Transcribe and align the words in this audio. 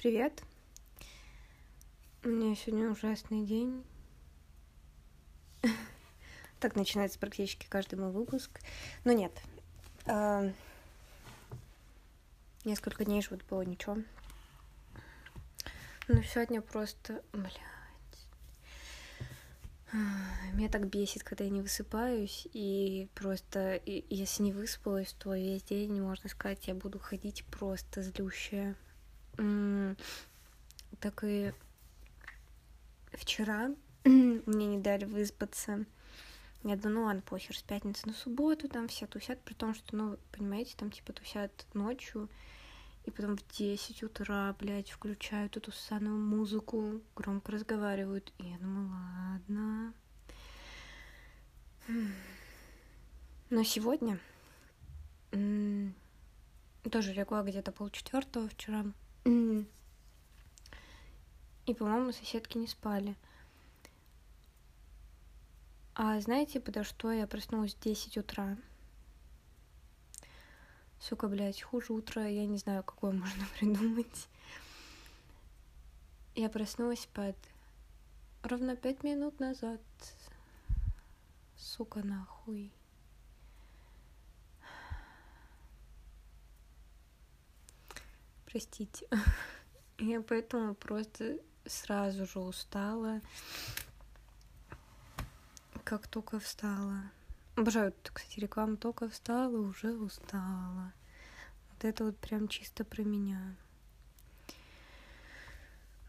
Привет. 0.00 0.44
У 2.22 2.28
меня 2.28 2.54
сегодня 2.54 2.88
ужасный 2.88 3.44
день. 3.44 3.84
Так 6.60 6.76
начинается 6.76 7.18
практически 7.18 7.66
каждый 7.68 7.98
мой 7.98 8.12
выпуск. 8.12 8.60
Но 9.02 9.10
нет. 9.10 9.32
А, 10.06 10.52
несколько 12.64 13.04
дней 13.04 13.22
живут 13.22 13.42
было 13.50 13.62
ничего. 13.62 13.96
Но 16.06 16.22
сегодня 16.22 16.62
просто, 16.62 17.20
блядь. 17.32 17.58
Меня 20.52 20.68
так 20.68 20.86
бесит, 20.86 21.24
когда 21.24 21.42
я 21.42 21.50
не 21.50 21.60
высыпаюсь, 21.60 22.46
и 22.52 23.08
просто, 23.16 23.82
если 23.84 24.44
не 24.44 24.52
выспалась, 24.52 25.12
то 25.14 25.34
весь 25.34 25.64
день, 25.64 26.00
можно 26.00 26.30
сказать, 26.30 26.68
я 26.68 26.76
буду 26.76 27.00
ходить 27.00 27.44
просто 27.46 28.00
злющая 28.00 28.76
так 31.00 31.24
и 31.24 31.52
вчера 33.12 33.70
мне 34.04 34.66
не 34.66 34.78
дали 34.78 35.04
выспаться. 35.04 35.84
Я 36.64 36.76
думаю, 36.76 36.94
ну 36.94 37.04
ладно, 37.04 37.22
похер, 37.22 37.56
с 37.56 37.62
пятницы 37.62 38.06
на 38.08 38.12
субботу 38.12 38.68
там 38.68 38.88
все 38.88 39.06
тусят, 39.06 39.40
при 39.42 39.54
том, 39.54 39.74
что, 39.74 39.96
ну, 39.96 40.18
понимаете, 40.32 40.74
там 40.76 40.90
типа 40.90 41.12
тусят 41.12 41.66
ночью, 41.72 42.28
и 43.04 43.10
потом 43.10 43.36
в 43.36 43.56
10 43.56 44.02
утра, 44.02 44.54
блядь, 44.58 44.90
включают 44.90 45.56
эту 45.56 45.72
ссаную 45.72 46.18
музыку, 46.18 47.00
громко 47.14 47.52
разговаривают. 47.52 48.32
И 48.38 48.44
я 48.44 48.58
думаю, 48.58 48.90
ладно. 48.90 49.94
Но 53.50 53.62
сегодня 53.62 54.18
тоже 56.90 57.12
легла 57.14 57.42
где-то 57.42 57.72
полчетвертого 57.72 58.48
вчера. 58.48 58.84
И, 59.24 59.66
по-моему, 61.74 62.12
соседки 62.12 62.56
не 62.58 62.66
спали. 62.66 63.14
А 65.94 66.20
знаете, 66.20 66.60
подо 66.60 66.84
что 66.84 67.10
я 67.12 67.26
проснулась 67.26 67.74
в 67.74 67.80
10 67.80 68.16
утра? 68.18 68.56
Сука, 71.00 71.28
блядь, 71.28 71.62
хуже 71.62 71.92
утро, 71.92 72.26
я 72.26 72.46
не 72.46 72.56
знаю, 72.56 72.82
какое 72.82 73.12
можно 73.18 73.46
придумать. 73.58 74.28
Я 76.34 76.48
проснулась 76.48 77.06
под 77.06 77.36
ровно 78.42 78.76
пять 78.76 79.02
минут 79.02 79.40
назад. 79.40 79.80
Сука, 81.56 82.00
нахуй. 82.04 82.72
Простите. 88.58 89.06
Я 90.00 90.20
поэтому 90.20 90.74
просто 90.74 91.38
сразу 91.64 92.26
же 92.26 92.40
устала. 92.40 93.20
Как 95.84 96.08
только 96.08 96.40
встала. 96.40 97.04
Обожаю, 97.54 97.94
кстати, 98.12 98.40
рекламу 98.40 98.76
только 98.76 99.08
встала, 99.08 99.56
уже 99.56 99.92
устала. 99.92 100.92
Вот 101.70 101.84
это 101.84 102.06
вот 102.06 102.18
прям 102.18 102.48
чисто 102.48 102.84
про 102.84 103.02
меня. 103.04 103.54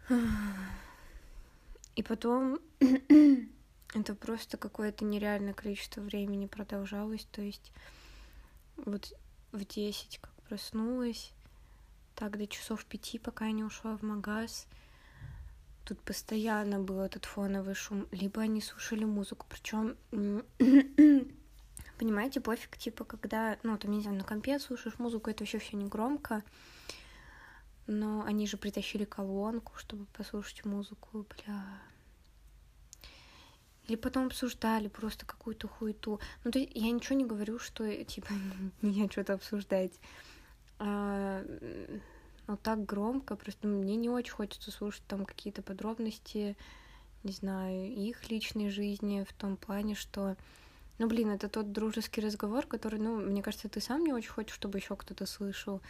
И 1.96 2.02
потом 2.02 2.60
это 3.94 4.16
просто 4.16 4.58
какое-то 4.58 5.06
нереальное 5.06 5.54
количество 5.54 6.02
времени 6.02 6.48
продолжалось. 6.48 7.28
То 7.32 7.44
есть 7.44 7.72
вот 8.76 9.14
в 9.52 9.64
10 9.64 10.18
как 10.18 10.34
проснулась, 10.48 11.32
так 12.20 12.38
до 12.38 12.48
часов 12.48 12.84
пяти, 12.84 13.18
пока 13.18 13.46
я 13.46 13.54
не 13.54 13.64
ушла 13.64 13.96
в 13.96 14.02
магаз. 14.02 14.68
Тут 15.86 16.02
постоянно 16.02 16.78
был 16.78 17.00
этот 17.00 17.24
фоновый 17.24 17.76
шум. 17.76 18.08
Либо 18.12 18.42
они 18.42 18.60
слушали 18.62 19.06
музыку. 19.06 19.46
Причем, 19.48 19.96
понимаете, 21.98 22.42
пофиг, 22.42 22.78
типа, 22.78 23.06
когда, 23.06 23.58
ну, 23.64 23.78
там, 23.78 23.92
не 23.92 24.02
знаю, 24.02 24.18
на 24.18 24.26
компе 24.26 24.60
слушаешь 24.60 25.00
музыку, 25.00 25.30
это 25.30 25.44
вообще 25.44 25.60
все 25.60 25.78
не 25.78 25.88
громко. 25.88 26.44
Но 27.88 28.26
они 28.26 28.48
же 28.48 28.58
притащили 28.58 29.06
колонку, 29.06 29.72
чтобы 29.78 30.06
послушать 30.08 30.66
музыку, 30.66 31.26
бля. 31.30 31.64
Или 33.88 33.96
потом 33.96 34.26
обсуждали 34.28 34.90
просто 34.90 35.26
какую-то 35.26 35.70
хуету. 35.70 36.20
Ну, 36.44 36.52
то 36.52 36.60
есть 36.60 36.74
я 36.76 36.92
ничего 36.92 37.16
не 37.16 37.26
говорю, 37.26 37.60
что, 37.60 38.04
типа, 38.04 38.34
меня 38.82 39.10
что-то 39.10 39.36
обсуждать 39.36 39.94
а, 40.80 41.44
ну, 42.48 42.58
так 42.58 42.86
громко, 42.86 43.36
просто 43.36 43.68
мне 43.68 43.96
не 43.96 44.10
очень 44.10 44.34
хочется 44.34 44.72
слушать 44.72 45.04
там 45.08 45.26
какие-то 45.26 45.62
подробности, 45.62 46.58
не 47.24 47.32
знаю, 47.32 47.94
их 47.94 48.30
личной 48.30 48.70
жизни 48.70 49.26
в 49.28 49.34
том 49.34 49.58
плане, 49.58 49.94
что, 49.94 50.38
ну, 50.98 51.08
блин, 51.08 51.32
это 51.32 51.50
тот 51.50 51.72
дружеский 51.72 52.22
разговор, 52.22 52.66
который, 52.66 53.00
ну, 53.00 53.18
мне 53.18 53.44
кажется, 53.44 53.70
ты 53.70 53.82
сам 53.82 54.04
не 54.04 54.14
очень 54.14 54.30
хочешь, 54.30 54.56
чтобы 54.56 54.80
еще 54.80 54.96
кто-то 54.96 55.26
слышал. 55.26 55.82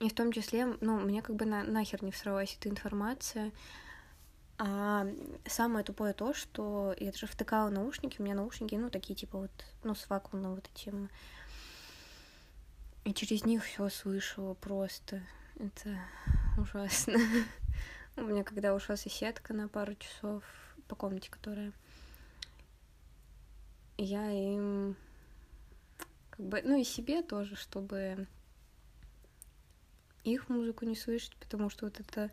И 0.00 0.08
в 0.08 0.14
том 0.14 0.32
числе, 0.32 0.66
ну, 0.80 0.98
мне 0.98 1.22
как 1.22 1.36
бы 1.36 1.46
на, 1.46 1.62
нахер 1.62 2.02
не 2.02 2.10
всралась 2.10 2.56
эта 2.58 2.68
информация. 2.68 3.52
А 4.58 5.06
самое 5.46 5.84
тупое 5.84 6.12
то, 6.12 6.34
что 6.34 6.94
я 6.98 7.12
даже 7.12 7.26
втыкала 7.26 7.70
наушники, 7.70 8.20
у 8.20 8.24
меня 8.24 8.34
наушники, 8.34 8.74
ну, 8.74 8.90
такие 8.90 9.14
типа 9.14 9.38
вот, 9.38 9.50
ну, 9.84 9.94
с 9.94 10.08
вакуумным 10.08 10.56
вот 10.56 10.68
этим 10.74 11.08
и 13.04 13.12
через 13.12 13.44
них 13.44 13.64
все 13.64 13.88
слышала 13.88 14.54
просто. 14.54 15.22
Это 15.56 15.98
ужасно. 16.58 17.18
У 18.16 18.22
меня 18.22 18.44
когда 18.44 18.74
ушла 18.74 18.96
соседка 18.96 19.52
на 19.52 19.68
пару 19.68 19.94
часов 19.94 20.44
по 20.88 20.94
комнате, 20.94 21.30
которая... 21.30 21.72
Я 23.96 24.28
им 24.30 24.96
как 26.30 26.46
бы, 26.46 26.62
ну 26.64 26.80
и 26.80 26.84
себе 26.84 27.22
тоже, 27.22 27.54
чтобы 27.54 28.26
их 30.24 30.48
музыку 30.48 30.84
не 30.84 30.96
слышать, 30.96 31.36
потому 31.36 31.70
что 31.70 31.84
вот 31.84 32.00
это 32.00 32.32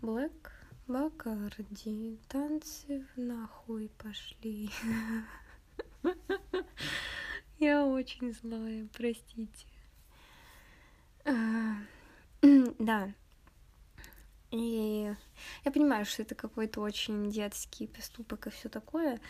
Black 0.00 0.50
Бакарди, 0.86 2.18
танцы 2.28 3.06
в 3.14 3.20
нахуй 3.20 3.90
пошли. 3.98 4.70
Я 7.58 7.86
очень 7.86 8.32
злая, 8.32 8.88
простите. 8.94 9.66
Да. 12.78 13.12
И 14.50 15.12
я 15.64 15.70
понимаю, 15.72 16.04
что 16.04 16.22
это 16.22 16.34
какой-то 16.34 16.80
очень 16.80 17.30
детский 17.30 17.86
поступок 17.86 18.46
и 18.46 18.50
все 18.50 18.68
такое. 18.68 19.20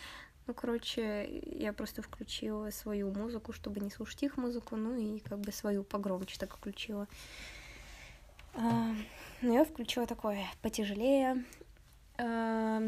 Ну, 0.47 0.53
короче, 0.53 1.41
я 1.45 1.73
просто 1.73 2.03
включила 2.03 2.69
свою 2.69 3.11
музыку, 3.11 3.51
чтобы 3.51 3.79
не 3.79 3.89
слушать 3.89 4.21
их 4.21 4.37
музыку, 4.37 4.75
ну 4.75 4.95
и 4.95 5.19
как 5.19 5.39
бы 5.39 5.51
свою 5.51 5.83
погромче 5.83 6.37
так 6.37 6.55
включила. 6.55 7.07
А, 8.53 8.93
ну, 9.41 9.53
я 9.53 9.65
включила 9.65 10.05
такое 10.05 10.45
потяжелее, 10.61 11.43
а, 12.19 12.83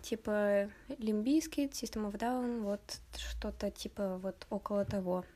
типа 0.00 0.70
Limbiskit, 0.88 1.72
System 1.72 2.10
of 2.10 2.18
Down, 2.18 2.62
вот 2.62 2.80
что-то 3.16 3.70
типа 3.70 4.16
вот 4.16 4.46
около 4.48 4.86
того. 4.86 5.26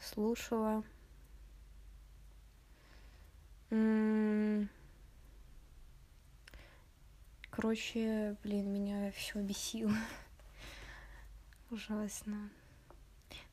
Слушала. 0.00 0.82
Короче, 7.50 8.36
блин, 8.42 8.72
меня 8.72 9.10
все 9.12 9.40
бесило. 9.40 9.94
Ужасно. 11.70 12.50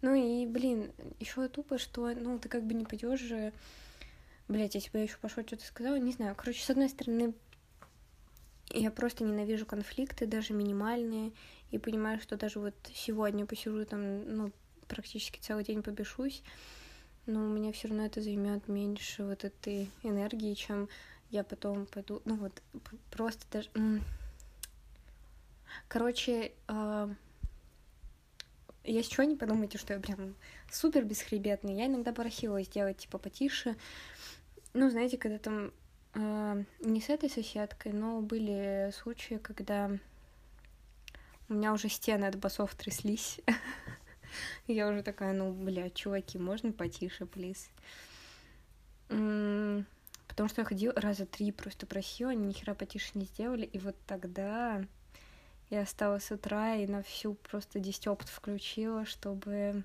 Ну 0.02 0.14
и, 0.14 0.46
блин, 0.46 0.92
еще 1.20 1.48
тупо, 1.48 1.78
что, 1.78 2.14
ну, 2.14 2.38
ты 2.38 2.50
как 2.50 2.64
бы 2.64 2.74
не 2.74 2.86
пойдешь 2.86 3.22
же. 3.22 3.54
Блять, 4.50 4.76
если 4.76 4.92
бы 4.92 4.98
я 4.98 5.06
еще 5.06 5.18
пошла 5.18 5.44
что-то 5.44 5.66
сказала, 5.66 5.96
не 5.96 6.12
знаю. 6.12 6.36
Короче, 6.36 6.62
с 6.62 6.70
одной 6.70 6.90
стороны, 6.90 7.34
я 8.70 8.92
просто 8.92 9.24
ненавижу 9.24 9.66
конфликты, 9.66 10.26
даже 10.28 10.54
минимальные, 10.54 11.32
и 11.72 11.78
понимаю, 11.78 12.20
что 12.20 12.36
даже 12.36 12.60
вот 12.60 12.76
сегодня 12.94 13.46
посижу 13.46 13.86
там, 13.86 14.26
ну, 14.36 14.52
практически 14.88 15.40
целый 15.40 15.64
день 15.64 15.82
побешусь, 15.82 16.44
но 17.26 17.46
у 17.46 17.48
меня 17.48 17.72
все 17.72 17.88
равно 17.88 18.06
это 18.06 18.22
займет 18.22 18.68
меньше 18.68 19.24
вот 19.24 19.44
этой 19.44 19.90
энергии, 20.04 20.54
чем 20.54 20.90
я 21.30 21.44
потом 21.44 21.86
пойду, 21.88 22.22
ну 22.26 22.36
вот 22.36 22.62
просто 23.10 23.46
даже, 23.52 23.70
короче, 25.88 26.52
э, 26.68 27.14
если 28.84 29.14
что, 29.14 29.26
не 29.26 29.36
подумайте, 29.36 29.78
что 29.78 29.94
я 29.94 30.00
прям 30.00 30.36
супер 30.70 31.06
бесхребетный. 31.06 31.76
Я 31.76 31.88
иногда 31.88 32.12
просила 32.12 32.62
сделать 32.64 32.98
типа 32.98 33.18
потише. 33.18 33.76
Ну, 34.74 34.90
знаете, 34.90 35.18
когда 35.18 35.38
там 35.38 35.72
э, 36.16 36.64
не 36.82 37.00
с 37.00 37.10
этой 37.10 37.30
соседкой, 37.30 37.94
но 37.94 38.22
были 38.22 38.92
случаи, 38.94 39.36
когда 39.36 39.90
у 41.48 41.54
меня 41.54 41.74
уже 41.74 41.88
стены 41.88 42.26
от 42.26 42.36
басов 42.36 42.76
тряслись. 42.76 43.40
Я 44.68 44.90
уже 44.90 45.04
такая, 45.04 45.34
ну, 45.34 45.52
бля, 45.52 45.90
чуваки, 45.90 46.38
можно 46.38 46.72
потише, 46.72 47.26
плиз? 47.26 47.70
Потому 49.08 50.50
что 50.50 50.62
я 50.62 50.66
ходила 50.66 50.94
раза 50.96 51.28
три, 51.28 51.52
просто 51.52 51.86
просила, 51.86 52.32
они 52.32 52.48
ни 52.48 52.54
хера 52.54 52.74
потише 52.74 53.12
не 53.14 53.26
сделали. 53.26 53.66
И 53.66 53.78
вот 53.78 53.96
тогда 54.08 54.84
я 55.70 55.82
осталась 55.82 56.24
с 56.24 56.32
утра 56.32 56.76
и 56.76 56.88
на 56.88 57.04
всю 57.04 57.36
просто 57.36 57.80
10 57.80 58.08
опыт 58.08 58.30
включила, 58.30 59.06
чтобы 59.06 59.84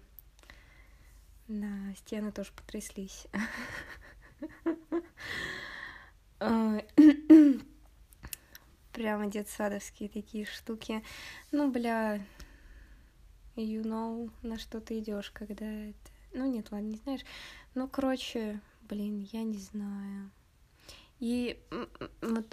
на 1.49 1.94
стены 1.97 2.33
тоже 2.33 2.53
потряслись. 2.53 3.27
Прямо 8.93 9.27
детсадовские 9.27 10.09
такие 10.09 10.44
штуки. 10.44 11.03
Ну, 11.51 11.71
бля, 11.71 12.21
you 13.62 13.82
know, 13.82 14.31
на 14.43 14.58
что 14.58 14.81
ты 14.81 14.99
идешь, 14.99 15.31
когда 15.31 15.66
это... 15.66 15.99
Ну, 16.32 16.50
нет, 16.50 16.70
ладно, 16.70 16.88
не 16.88 16.96
знаешь. 16.96 17.25
Ну, 17.75 17.88
короче, 17.88 18.60
блин, 18.82 19.28
я 19.32 19.43
не 19.43 19.58
знаю. 19.58 20.31
И 21.20 21.60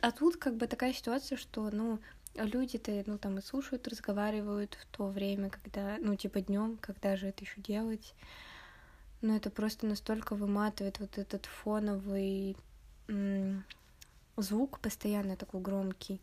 а 0.01 0.11
тут 0.11 0.37
как 0.37 0.55
бы 0.55 0.67
такая 0.67 0.93
ситуация, 0.93 1.37
что, 1.37 1.69
ну, 1.71 1.99
люди-то, 2.35 3.03
ну, 3.05 3.17
там 3.17 3.37
и 3.37 3.41
слушают, 3.41 3.87
разговаривают 3.87 4.75
в 4.75 4.85
то 4.95 5.07
время, 5.07 5.49
когда, 5.49 5.97
ну, 5.99 6.15
типа 6.15 6.41
днем, 6.41 6.77
когда 6.81 7.15
же 7.15 7.27
это 7.27 7.43
еще 7.43 7.61
делать. 7.61 8.13
Но 9.21 9.35
это 9.35 9.49
просто 9.49 9.87
настолько 9.87 10.35
выматывает 10.35 10.99
вот 10.99 11.17
этот 11.17 11.45
фоновый 11.45 12.57
звук 14.37 14.79
постоянно 14.79 15.35
такой 15.35 15.61
громкий. 15.61 16.19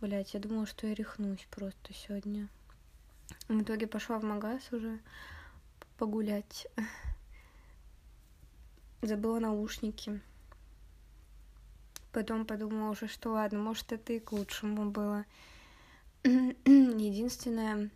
Блять, 0.00 0.34
я 0.34 0.40
думала, 0.40 0.66
что 0.66 0.86
я 0.86 0.94
рехнусь 0.94 1.46
просто 1.50 1.94
сегодня. 1.94 2.48
В 3.48 3.62
итоге 3.62 3.86
пошла 3.86 4.18
в 4.18 4.24
магаз 4.24 4.72
уже 4.72 5.00
погулять. 5.98 6.66
Забыла 9.02 9.38
наушники. 9.38 10.20
Потом 12.12 12.44
подумала 12.44 12.90
уже, 12.90 13.08
что 13.08 13.30
ладно, 13.30 13.58
может, 13.58 13.92
это 13.92 14.12
и 14.12 14.20
к 14.20 14.32
лучшему 14.32 14.90
было. 14.90 15.24
Единственное, 16.24 17.90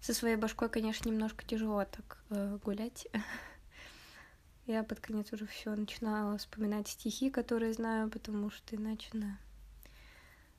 со 0.00 0.14
своей 0.14 0.36
башкой, 0.36 0.68
конечно, 0.68 1.08
немножко 1.08 1.44
тяжело 1.44 1.84
так 1.84 2.22
э, 2.30 2.58
гулять. 2.64 3.08
Я 4.66 4.84
под 4.84 5.00
конец 5.00 5.32
уже 5.32 5.46
все 5.46 5.74
начинала 5.74 6.38
вспоминать 6.38 6.88
стихи, 6.88 7.30
которые 7.30 7.74
знаю, 7.74 8.08
потому 8.08 8.50
что 8.50 8.76
иначе 8.76 9.08
на 9.12 9.38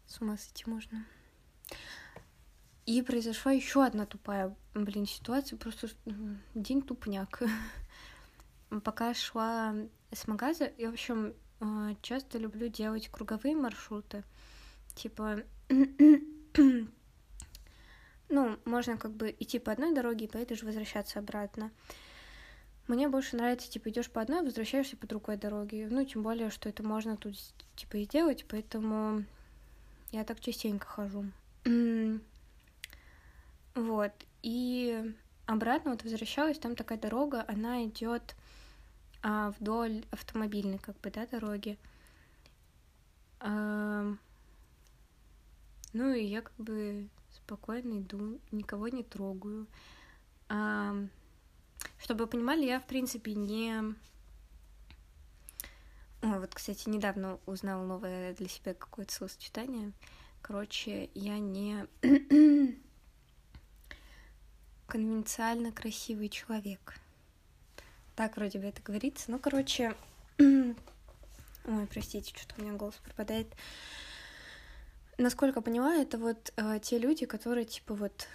с 0.08 0.22
ума 0.22 0.38
сойти 0.38 0.70
можно. 0.70 1.06
И 2.86 3.02
произошла 3.02 3.52
еще 3.52 3.84
одна 3.84 4.06
тупая, 4.06 4.56
блин, 4.76 5.08
ситуация, 5.08 5.58
просто 5.58 5.90
день 6.54 6.84
тупняк. 6.84 7.42
Пока 8.84 9.14
шла 9.16 9.76
с 10.12 10.28
магаза, 10.28 10.72
я, 10.78 10.92
в 10.92 10.94
общем, 10.94 11.34
а, 11.60 11.96
часто 12.04 12.38
люблю 12.38 12.68
делать 12.68 13.10
круговые 13.10 13.56
маршруты. 13.56 14.24
Типа, 14.94 15.42
ну, 18.30 18.60
можно 18.66 18.98
как 18.98 19.12
бы 19.14 19.36
идти 19.40 19.58
по 19.58 19.72
одной 19.72 19.94
дороге 19.96 20.26
и 20.26 20.30
по 20.30 20.38
этой 20.38 20.56
же 20.56 20.66
возвращаться 20.66 21.18
обратно. 21.18 21.72
Мне 22.88 23.08
больше 23.10 23.36
нравится, 23.36 23.68
типа, 23.68 23.90
идешь 23.90 24.12
по 24.12 24.22
одной, 24.22 24.44
возвращаешься 24.44 24.96
по 24.96 25.08
другой 25.08 25.38
дороге. 25.38 25.88
Ну, 25.90 26.06
тем 26.06 26.22
более, 26.22 26.52
что 26.52 26.70
это 26.70 26.84
можно 26.84 27.18
тут, 27.18 27.36
типа, 27.76 27.98
и 27.98 28.06
делать, 28.06 28.46
поэтому 28.48 29.26
я 30.12 30.24
так 30.24 30.40
частенько 30.40 30.86
хожу. 30.86 31.26
Вот. 33.76 34.14
И 34.42 35.14
обратно 35.46 35.92
вот 35.92 36.04
возвращалась, 36.04 36.58
там 36.58 36.76
такая 36.76 36.98
дорога, 36.98 37.46
она 37.48 37.86
идет 37.86 38.36
а, 39.22 39.52
вдоль 39.60 40.06
автомобильной, 40.12 40.80
как 40.80 41.00
бы, 41.02 41.12
да, 41.12 41.28
дороги. 41.28 41.78
А, 43.40 44.16
ну 45.94 46.14
и 46.14 46.24
я 46.24 46.42
как 46.42 46.56
бы 46.58 47.10
спокойно 47.32 48.00
иду, 48.00 48.40
никого 48.52 48.88
не 48.88 49.04
трогаю. 49.04 49.68
А, 50.48 50.96
чтобы 51.98 52.26
вы 52.26 52.28
понимали, 52.28 52.66
я, 52.66 52.80
в 52.80 52.88
принципе, 52.88 53.34
не... 53.34 53.96
О, 56.22 56.40
вот, 56.40 56.56
кстати, 56.56 56.88
недавно 56.90 57.40
узнала 57.46 57.86
новое 57.86 58.34
для 58.36 58.48
себя 58.48 58.74
какое-то 58.74 59.14
словосочетание. 59.14 59.92
Короче, 60.42 61.10
я 61.14 61.40
не 61.40 61.88
конвенциально 64.88 65.72
красивый 65.72 66.30
человек. 66.30 67.00
Так 68.16 68.38
вроде 68.38 68.60
бы 68.60 68.66
это 68.66 68.82
говорится. 68.82 69.32
Ну, 69.32 69.40
короче... 69.40 69.96
Ой, 70.38 71.88
простите, 71.90 72.34
что-то 72.36 72.62
у 72.62 72.64
меня 72.64 72.74
голос 72.74 72.96
пропадает. 72.96 73.48
Насколько 75.18 75.62
поняла, 75.62 75.96
это 75.96 76.18
вот 76.18 76.54
э, 76.58 76.80
те 76.82 77.00
люди, 77.00 77.26
которые, 77.26 77.66
типа, 77.66 77.96
вот 77.96 78.28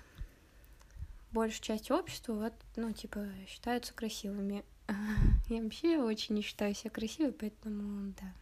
большая 1.31 1.61
часть 1.61 1.91
общества, 1.91 2.35
вот, 2.35 2.55
ну, 2.77 2.93
типа, 2.93 3.27
считаются 3.47 3.95
красивыми. 3.95 4.65
Я 5.49 5.63
вообще 5.63 5.99
очень 5.99 6.35
не 6.35 6.43
считаю 6.43 6.75
себя 6.75 6.91
красивой, 6.91 7.33
поэтому, 7.33 8.13
да. 8.21 8.33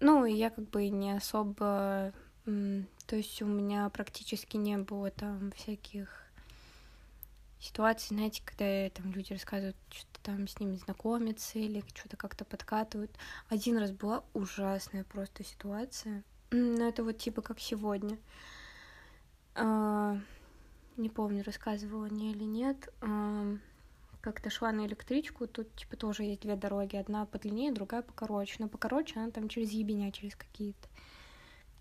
Ну, 0.00 0.26
я 0.26 0.50
как 0.50 0.68
бы 0.68 0.88
не 0.88 1.12
особо 1.12 2.12
то 2.46 3.16
есть 3.16 3.42
у 3.42 3.46
меня 3.46 3.88
практически 3.90 4.56
не 4.56 4.78
было 4.78 5.10
там 5.10 5.52
всяких 5.52 6.22
ситуаций, 7.58 8.14
знаете, 8.14 8.42
когда 8.44 8.88
там 8.90 9.10
люди 9.10 9.32
рассказывают, 9.32 9.76
что 9.90 10.20
там 10.22 10.46
с 10.46 10.60
ними 10.60 10.76
знакомятся 10.76 11.58
или 11.58 11.82
что-то 11.94 12.16
как-то 12.16 12.44
подкатывают. 12.44 13.10
Один 13.48 13.78
раз 13.78 13.90
была 13.90 14.22
ужасная 14.32 15.04
просто 15.04 15.44
ситуация. 15.44 16.22
Но 16.52 16.86
это 16.86 17.02
вот 17.02 17.18
типа 17.18 17.42
как 17.42 17.58
сегодня. 17.58 18.18
А, 19.54 20.16
не 20.96 21.08
помню, 21.08 21.42
рассказывала 21.44 22.06
не 22.06 22.30
или 22.30 22.44
нет. 22.44 22.92
Как-то 24.20 24.50
шла 24.50 24.72
на 24.72 24.86
электричку, 24.86 25.46
тут 25.46 25.74
типа 25.76 25.96
тоже 25.96 26.24
есть 26.24 26.42
две 26.42 26.56
дороги, 26.56 26.96
одна 26.96 27.26
подлиннее, 27.26 27.72
другая 27.72 28.02
покороче. 28.02 28.56
Но 28.58 28.68
покороче 28.68 29.18
она 29.18 29.30
там 29.30 29.48
через 29.48 29.70
ебеня, 29.70 30.12
через 30.12 30.36
какие-то 30.36 30.88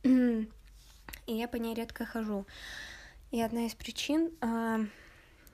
и 0.05 1.33
я 1.33 1.47
по 1.47 1.55
ней 1.55 1.73
редко 1.73 2.05
хожу. 2.05 2.45
И 3.31 3.41
одна 3.41 3.65
из 3.65 3.73
причин, 3.73 4.31
э, 4.41 4.85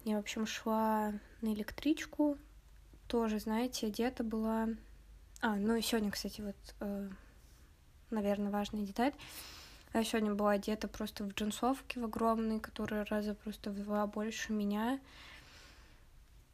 я, 0.03 0.17
в 0.17 0.19
общем, 0.19 0.45
шла 0.45 1.13
на 1.41 1.53
электричку, 1.53 2.37
тоже, 3.07 3.39
знаете, 3.39 3.87
одета 3.87 4.23
была... 4.23 4.69
А, 5.41 5.55
ну 5.55 5.75
и 5.75 5.81
сегодня, 5.81 6.11
кстати, 6.11 6.41
вот, 6.41 6.55
э, 6.81 7.09
наверное, 8.09 8.51
важная 8.51 8.83
деталь. 8.83 9.13
Я 9.93 10.03
сегодня 10.03 10.33
была 10.33 10.51
одета 10.51 10.87
просто 10.87 11.23
в 11.23 11.33
джинсовке 11.33 11.99
в 11.99 12.05
огромной, 12.05 12.59
которая 12.59 13.05
раза 13.05 13.33
просто 13.33 13.71
в 13.71 13.83
два 13.83 14.05
больше 14.05 14.53
меня. 14.53 14.99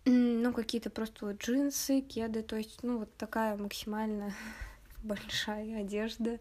Ну, 0.06 0.54
какие-то 0.54 0.90
просто 0.90 1.26
вот 1.26 1.44
джинсы, 1.44 2.02
кеды, 2.02 2.42
то 2.42 2.56
есть, 2.56 2.82
ну, 2.84 3.00
вот 3.00 3.16
такая 3.18 3.58
максимально 3.58 4.34
большая 5.04 5.82
одежда. 5.82 6.40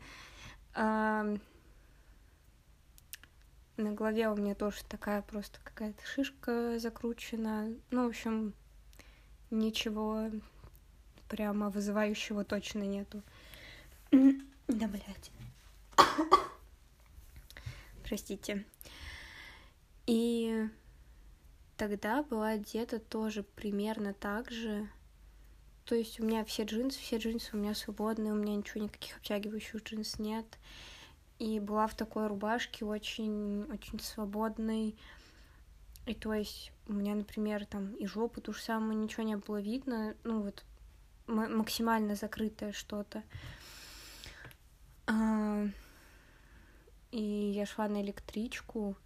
На 3.76 3.92
голове 3.92 4.30
у 4.30 4.36
меня 4.36 4.54
тоже 4.54 4.82
такая 4.88 5.20
просто 5.20 5.58
какая-то 5.62 6.04
шишка 6.06 6.78
закручена. 6.78 7.74
Ну, 7.90 8.04
в 8.04 8.08
общем, 8.08 8.54
ничего 9.50 10.30
прямо 11.28 11.68
вызывающего 11.68 12.44
точно 12.44 12.82
нету. 12.82 13.22
Да, 14.68 14.88
блядь. 14.88 15.30
Простите. 18.02 18.64
И 20.06 20.68
тогда 21.76 22.24
была 22.24 22.48
одета 22.48 22.98
тоже 22.98 23.44
примерно 23.44 24.12
так 24.12 24.50
же. 24.50 24.88
То 25.84 25.94
есть 25.94 26.18
у 26.18 26.24
меня 26.24 26.44
все 26.44 26.64
джинсы, 26.64 26.98
все 26.98 27.18
джинсы 27.18 27.50
у 27.52 27.58
меня 27.58 27.76
свободные, 27.76 28.32
у 28.32 28.36
меня 28.36 28.56
ничего, 28.56 28.82
никаких 28.82 29.18
обтягивающих 29.18 29.84
джинс 29.84 30.18
нет 30.18 30.46
и 31.38 31.60
была 31.60 31.86
в 31.86 31.94
такой 31.94 32.26
рубашке 32.26 32.84
очень, 32.84 33.64
очень 33.72 34.00
свободной. 34.00 34.96
И 36.06 36.14
то 36.14 36.32
есть 36.32 36.72
у 36.88 36.92
меня, 36.92 37.14
например, 37.14 37.66
там 37.66 37.94
и 37.94 38.06
жопу 38.06 38.40
ту 38.40 38.52
же 38.52 38.62
самую 38.62 38.96
ничего 38.96 39.24
не 39.24 39.36
было 39.36 39.60
видно, 39.60 40.14
ну 40.24 40.42
вот 40.42 40.64
максимально 41.26 42.14
закрытое 42.14 42.72
что-то. 42.72 43.22
А, 45.06 45.66
и 47.10 47.20
я 47.20 47.66
шла 47.66 47.88
на 47.88 48.00
электричку, 48.02 48.96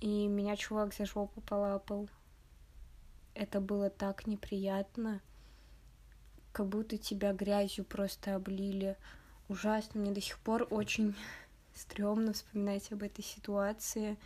и 0.00 0.26
меня 0.26 0.56
чувак 0.56 0.94
за 0.94 1.06
жопу 1.06 1.40
полапал. 1.40 2.08
Это 3.34 3.60
было 3.60 3.88
так 3.90 4.26
неприятно, 4.26 5.20
как 6.52 6.68
будто 6.68 6.98
тебя 6.98 7.32
грязью 7.32 7.84
просто 7.84 8.34
облили 8.34 8.96
ужасно. 9.48 10.00
Мне 10.00 10.12
до 10.12 10.20
сих 10.20 10.38
пор 10.38 10.66
очень 10.70 11.14
стрёмно 11.74 12.32
вспоминать 12.32 12.90
об 12.92 13.02
этой 13.02 13.24
ситуации. 13.24 14.16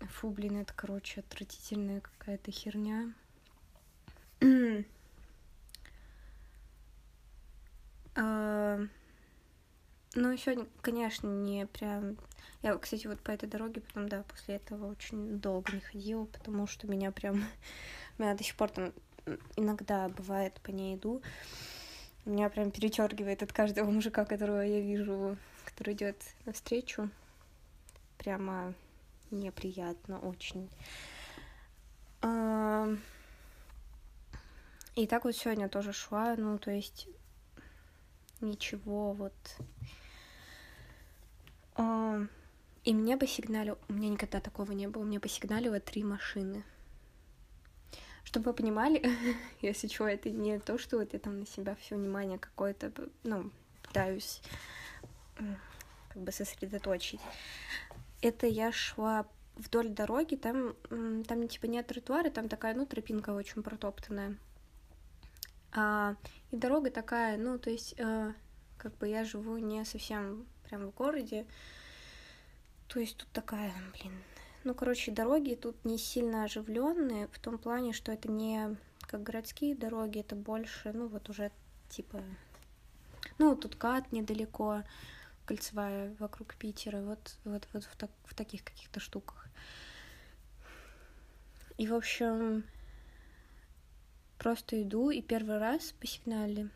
Фу, 0.00 0.30
блин, 0.30 0.58
это, 0.58 0.72
короче, 0.74 1.20
отвратительная 1.20 2.00
какая-то 2.00 2.50
херня. 2.50 3.12
А, 8.20 8.80
ну, 10.14 10.30
еще, 10.32 10.66
конечно, 10.80 11.28
не 11.28 11.66
прям... 11.66 12.16
Я, 12.62 12.76
кстати, 12.76 13.06
вот 13.06 13.20
по 13.20 13.30
этой 13.30 13.48
дороге 13.48 13.80
потом, 13.80 14.08
да, 14.08 14.24
после 14.24 14.56
этого 14.56 14.90
очень 14.90 15.38
долго 15.38 15.72
не 15.72 15.80
ходила, 15.80 16.24
потому 16.24 16.66
что 16.66 16.88
меня 16.88 17.12
прям... 17.12 17.44
меня 18.18 18.34
до 18.34 18.42
сих 18.42 18.56
пор 18.56 18.70
там 18.70 18.92
иногда 19.56 20.08
бывает 20.08 20.60
по 20.62 20.70
ней 20.70 20.96
иду, 20.96 21.22
меня 22.24 22.48
прям 22.50 22.70
перечеркивает 22.70 23.42
от 23.42 23.52
каждого 23.52 23.90
мужика, 23.90 24.24
которого 24.24 24.60
я 24.60 24.80
вижу, 24.80 25.36
который 25.64 25.94
идет 25.94 26.16
навстречу. 26.44 27.10
Прямо 28.18 28.74
неприятно 29.30 30.18
очень. 30.18 30.68
И 34.96 35.06
так 35.06 35.24
вот 35.24 35.36
сегодня 35.36 35.68
тоже 35.68 35.92
шла, 35.92 36.34
ну, 36.36 36.58
то 36.58 36.72
есть 36.72 37.08
ничего 38.40 39.12
вот. 39.12 39.34
И 42.84 42.94
мне 42.94 43.16
бы 43.16 43.26
сигналил, 43.26 43.78
у 43.88 43.92
меня 43.92 44.08
никогда 44.08 44.40
такого 44.40 44.72
не 44.72 44.88
было, 44.88 45.04
мне 45.04 45.20
бы 45.20 45.28
сигналило 45.28 45.78
три 45.78 46.02
машины. 46.02 46.64
Чтобы 48.28 48.50
вы 48.50 48.52
понимали, 48.52 49.10
если 49.62 49.88
что, 49.88 50.06
это 50.06 50.28
не 50.28 50.58
то, 50.58 50.76
что 50.76 50.98
вот 50.98 51.14
я 51.14 51.18
там 51.18 51.40
на 51.40 51.46
себя 51.46 51.74
все 51.76 51.96
внимание 51.96 52.38
какое-то, 52.38 52.92
ну, 53.24 53.50
пытаюсь 53.82 54.42
как 56.10 56.22
бы 56.22 56.30
сосредоточить. 56.30 57.22
Это 58.20 58.46
я 58.46 58.70
шла 58.70 59.26
вдоль 59.56 59.88
дороги, 59.88 60.34
там, 60.34 60.74
там 61.26 61.48
типа 61.48 61.64
нет 61.68 61.86
тротуара, 61.86 62.28
там 62.28 62.50
такая, 62.50 62.74
ну, 62.74 62.84
тропинка 62.84 63.30
очень 63.30 63.62
протоптанная. 63.62 64.36
А, 65.72 66.14
и 66.50 66.56
дорога 66.58 66.90
такая, 66.90 67.38
ну, 67.38 67.58
то 67.58 67.70
есть, 67.70 67.94
э, 67.96 68.34
как 68.76 68.94
бы 68.98 69.08
я 69.08 69.24
живу 69.24 69.56
не 69.56 69.86
совсем 69.86 70.46
прям 70.68 70.90
в 70.90 70.94
городе, 70.94 71.46
то 72.88 73.00
есть 73.00 73.16
тут 73.16 73.28
такая, 73.32 73.72
блин, 73.94 74.12
ну, 74.68 74.74
короче, 74.74 75.10
дороги 75.10 75.54
тут 75.54 75.82
не 75.86 75.96
сильно 75.96 76.44
оживленные 76.44 77.26
в 77.28 77.38
том 77.38 77.56
плане, 77.56 77.94
что 77.94 78.12
это 78.12 78.30
не 78.30 78.76
как 79.00 79.22
городские 79.22 79.74
дороги, 79.74 80.20
это 80.20 80.36
больше, 80.36 80.92
ну, 80.92 81.08
вот 81.08 81.30
уже 81.30 81.50
типа, 81.88 82.22
ну, 83.38 83.56
тут 83.56 83.76
Кат 83.76 84.12
недалеко, 84.12 84.82
кольцевая 85.46 86.14
вокруг 86.18 86.54
Питера, 86.56 87.00
вот, 87.00 87.38
вот, 87.44 87.66
вот 87.72 87.84
в, 87.84 87.96
так, 87.96 88.10
в 88.26 88.34
таких 88.34 88.62
каких-то 88.62 89.00
штуках. 89.00 89.46
И, 91.78 91.88
в 91.88 91.94
общем, 91.94 92.62
просто 94.36 94.82
иду 94.82 95.08
и 95.08 95.22
первый 95.22 95.56
раз 95.56 95.92
по 95.92 96.06
сигнале. 96.06 96.68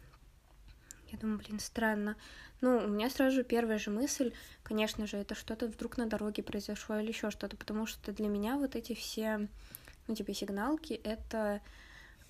Я 1.12 1.18
думаю, 1.18 1.38
блин, 1.38 1.60
странно. 1.60 2.16
Ну, 2.62 2.78
у 2.78 2.88
меня 2.88 3.10
сразу 3.10 3.36
же 3.36 3.44
первая 3.44 3.78
же 3.78 3.90
мысль, 3.90 4.32
конечно 4.62 5.06
же, 5.06 5.18
это 5.18 5.34
что-то 5.34 5.66
вдруг 5.66 5.98
на 5.98 6.06
дороге 6.06 6.42
произошло 6.42 6.98
или 6.98 7.08
еще 7.08 7.30
что-то, 7.30 7.56
потому 7.56 7.86
что 7.86 8.12
для 8.12 8.28
меня 8.28 8.56
вот 8.56 8.76
эти 8.76 8.94
все, 8.94 9.48
ну, 10.06 10.14
типа, 10.14 10.32
сигналки, 10.32 10.94
это 10.94 11.60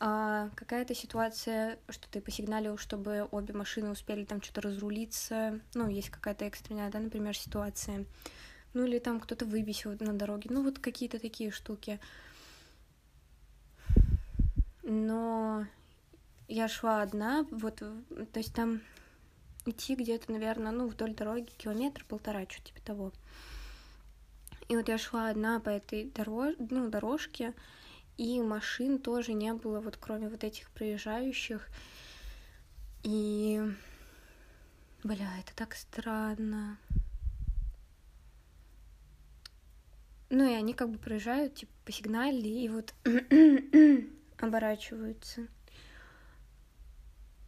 а, 0.00 0.50
какая-то 0.56 0.96
ситуация, 0.96 1.78
что 1.88 2.08
ты 2.10 2.20
посигналил, 2.20 2.76
чтобы 2.76 3.28
обе 3.30 3.54
машины 3.54 3.90
успели 3.90 4.24
там 4.24 4.42
что-то 4.42 4.62
разрулиться, 4.62 5.60
ну, 5.74 5.88
есть 5.88 6.10
какая-то 6.10 6.44
экстренная, 6.44 6.90
да, 6.90 6.98
например, 6.98 7.36
ситуация, 7.36 8.04
ну, 8.74 8.84
или 8.84 8.98
там 8.98 9.20
кто-то 9.20 9.44
выбесил 9.44 9.96
на 10.00 10.12
дороге, 10.12 10.50
ну, 10.50 10.64
вот 10.64 10.80
какие-то 10.80 11.20
такие 11.20 11.52
штуки. 11.52 12.00
Но 14.82 15.66
я 16.48 16.68
шла 16.68 17.02
одна, 17.02 17.46
вот, 17.50 17.76
то 17.76 18.38
есть 18.38 18.54
там 18.54 18.80
идти 19.66 19.94
где-то, 19.94 20.32
наверное, 20.32 20.72
ну, 20.72 20.88
вдоль 20.88 21.14
дороги 21.14 21.50
километр, 21.56 22.04
полтора, 22.04 22.44
что 22.48 22.62
типа 22.62 22.80
того. 22.82 23.12
И 24.68 24.76
вот 24.76 24.88
я 24.88 24.98
шла 24.98 25.28
одна 25.28 25.60
по 25.60 25.68
этой 25.68 26.10
дорож... 26.10 26.54
ну, 26.58 26.88
дорожке, 26.88 27.54
и 28.16 28.40
машин 28.40 28.98
тоже 28.98 29.32
не 29.32 29.52
было, 29.52 29.80
вот 29.80 29.96
кроме 29.96 30.28
вот 30.28 30.44
этих 30.44 30.70
проезжающих. 30.70 31.68
И, 33.02 33.60
бля, 35.02 35.28
это 35.40 35.54
так 35.54 35.74
странно. 35.74 36.78
Ну, 40.30 40.48
и 40.48 40.54
они 40.54 40.72
как 40.72 40.90
бы 40.90 40.98
проезжают, 40.98 41.56
типа, 41.56 41.72
по 41.84 41.92
сигнале, 41.92 42.64
и 42.64 42.68
вот 42.68 42.94
оборачиваются. 44.38 45.48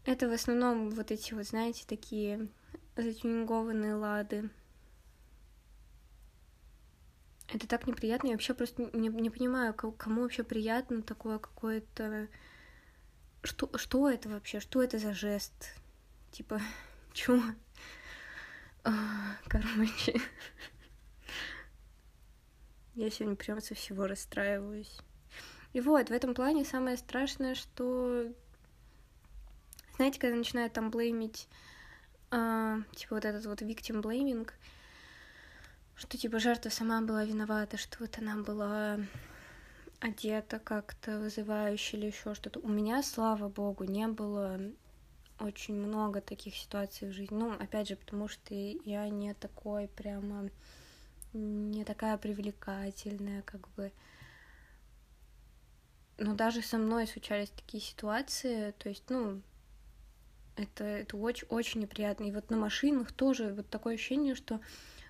Это 0.05 0.29
в 0.29 0.33
основном 0.33 0.91
вот 0.91 1.11
эти 1.11 1.33
вот, 1.33 1.47
знаете, 1.47 1.85
такие 1.87 2.49
затюнингованные 2.97 3.95
лады. 3.95 4.51
Это 7.49 7.67
так 7.67 7.87
неприятно. 7.87 8.29
Я 8.29 8.33
вообще 8.35 8.53
просто 8.55 8.91
не, 8.93 9.09
не 9.09 9.31
понимаю, 9.31 9.75
кому 9.75 10.23
вообще 10.23 10.43
приятно 10.43 11.03
такое 11.03 11.39
какое-то... 11.39 12.29
Что, 13.43 13.71
что 13.77 14.09
это 14.11 14.29
вообще? 14.29 14.61
Что 14.61 14.83
это 14.83 14.99
за 14.99 15.13
жест? 15.15 15.75
Типа, 16.33 16.61
чё? 17.13 17.41
А, 18.83 18.93
короче. 19.47 20.21
Я 22.95 23.11
сегодня 23.11 23.37
прям 23.37 23.61
со 23.61 23.75
всего 23.75 24.07
расстраиваюсь. 24.07 24.99
И 25.73 25.81
вот, 25.81 26.09
в 26.09 26.13
этом 26.13 26.35
плане 26.35 26.65
самое 26.65 26.97
страшное, 26.97 27.55
что... 27.55 28.33
Знаете, 29.97 30.19
когда 30.19 30.37
начинают 30.37 30.73
там 30.73 30.91
блеймить, 30.91 31.49
э, 32.31 32.79
типа 32.97 33.15
вот 33.15 33.25
этот 33.25 33.47
вот 33.47 33.63
victim 33.63 34.03
blaming, 34.03 34.51
что 35.95 36.19
типа 36.19 36.41
жертва 36.41 36.71
сама 36.71 37.01
была 37.01 37.25
виновата, 37.25 37.77
что 37.77 37.99
вот 38.01 38.19
она 38.19 38.37
была 38.37 38.99
одета 40.01 40.59
как-то 40.59 41.19
вызывающе 41.19 41.97
или 41.97 42.07
еще 42.07 42.35
что-то. 42.35 42.61
У 42.61 42.69
меня, 42.69 43.03
слава 43.03 43.49
богу, 43.49 43.85
не 43.85 44.09
было 44.09 44.61
очень 45.39 45.75
много 45.75 46.21
таких 46.21 46.57
ситуаций 46.57 47.09
в 47.09 47.13
жизни. 47.13 47.37
Ну, 47.37 47.53
опять 47.53 47.89
же, 47.89 47.97
потому 47.97 48.29
что 48.29 48.55
я 48.55 49.09
не 49.09 49.33
такой 49.35 49.89
прямо, 49.89 50.51
не 51.33 51.85
такая 51.85 52.19
привлекательная, 52.19 53.43
как 53.43 53.69
бы 53.71 53.93
но 56.19 56.35
даже 56.35 56.63
со 56.63 56.79
мной 56.79 57.07
случались 57.07 57.51
такие 57.51 57.83
ситуации, 57.83 58.73
то 58.79 58.89
есть, 58.89 59.03
ну, 59.09 59.43
это, 60.57 60.85
это 60.85 61.17
очень, 61.17 61.47
очень 61.49 61.81
неприятно. 61.81 62.25
И 62.25 62.33
вот 62.33 62.51
на 62.51 62.57
машинах 62.57 63.13
тоже 63.13 63.53
вот 63.55 63.69
такое 63.69 63.95
ощущение, 63.95 64.35
что 64.35 64.61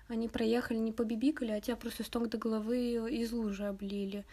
они 0.07 0.27
проехали, 0.27 0.77
не 0.77 0.91
побибикали, 0.91 1.51
а 1.51 1.61
тебя 1.61 1.75
просто 1.75 2.03
с 2.03 2.13
ног 2.13 2.29
до 2.29 2.37
головы 2.37 2.93
из 3.11 3.31
лужи 3.31 3.65
облили. 3.65 4.25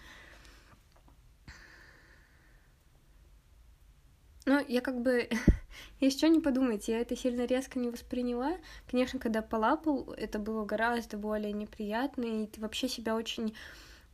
Ну, 4.44 4.64
я 4.66 4.80
как 4.80 5.00
бы, 5.00 5.28
если 6.00 6.18
что, 6.18 6.28
не 6.28 6.40
подумайте, 6.40 6.92
я 6.92 7.00
это 7.00 7.16
сильно 7.16 7.44
резко 7.44 7.78
не 7.78 7.90
восприняла. 7.90 8.56
Конечно, 8.90 9.18
когда 9.18 9.40
полапал, 9.40 10.12
это 10.16 10.38
было 10.38 10.64
гораздо 10.64 11.16
более 11.16 11.52
неприятно, 11.52 12.24
и 12.24 12.46
ты 12.46 12.60
вообще 12.60 12.88
себя 12.88 13.14
очень 13.14 13.54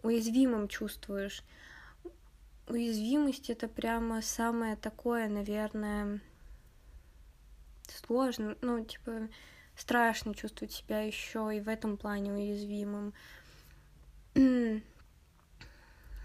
уязвимым 0.02 0.68
чувствуешь 0.68 1.42
уязвимость 2.68 3.50
это 3.50 3.68
прямо 3.68 4.22
самое 4.22 4.76
такое, 4.76 5.28
наверное, 5.28 6.20
сложно, 7.90 8.56
ну, 8.60 8.84
типа, 8.84 9.28
страшно 9.76 10.34
чувствовать 10.34 10.72
себя 10.72 11.02
еще 11.02 11.50
и 11.56 11.60
в 11.60 11.68
этом 11.68 11.96
плане 11.96 12.32
уязвимым. 12.32 13.14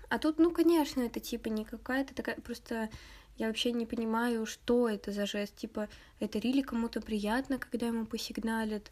А 0.10 0.20
тут, 0.20 0.38
ну, 0.38 0.51
конечно, 0.51 1.01
это 1.01 1.20
типа 1.20 1.48
не 1.48 1.65
какая-то 1.65 2.13
такая, 2.13 2.36
просто 2.36 2.89
я 3.38 3.48
вообще 3.48 3.72
не 3.72 3.86
понимаю, 3.86 4.46
что 4.46 4.88
это 4.88 5.12
за 5.12 5.25
жест. 5.25 5.55
Типа, 5.55 5.89
это 6.20 6.38
рили 6.38 6.62
кому-то 6.62 7.01
приятно, 7.01 7.58
когда 7.58 7.88
ему 7.88 8.05
посигналят. 8.05 8.91